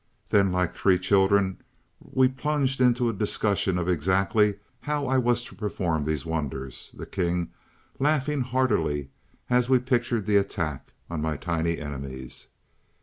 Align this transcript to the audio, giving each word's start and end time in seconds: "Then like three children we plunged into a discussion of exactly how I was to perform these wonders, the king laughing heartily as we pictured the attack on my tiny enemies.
"Then 0.31 0.51
like 0.51 0.73
three 0.73 0.97
children 0.97 1.59
we 1.99 2.27
plunged 2.27 2.81
into 2.81 3.07
a 3.07 3.13
discussion 3.13 3.77
of 3.77 3.87
exactly 3.87 4.55
how 4.79 5.05
I 5.05 5.19
was 5.19 5.43
to 5.43 5.55
perform 5.55 6.05
these 6.05 6.25
wonders, 6.25 6.89
the 6.95 7.05
king 7.05 7.51
laughing 7.99 8.41
heartily 8.41 9.11
as 9.47 9.69
we 9.69 9.77
pictured 9.77 10.25
the 10.25 10.37
attack 10.37 10.93
on 11.07 11.21
my 11.21 11.37
tiny 11.37 11.77
enemies. 11.77 12.47